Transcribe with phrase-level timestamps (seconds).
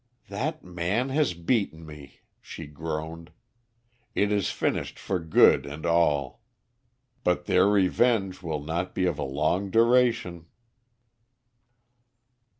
[0.29, 3.29] "That man has beaten me," she groaned.
[4.15, 6.41] "It is finished for good and all.
[7.23, 10.47] But their revenge will not be of long duration."